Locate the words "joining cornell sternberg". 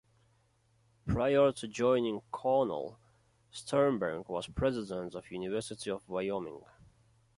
1.67-4.27